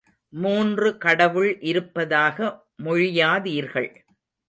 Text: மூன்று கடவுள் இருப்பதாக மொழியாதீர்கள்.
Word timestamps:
மூன்று 0.33 0.97
கடவுள் 0.97 1.59
இருப்பதாக 1.61 2.65
மொழியாதீர்கள். 2.83 3.91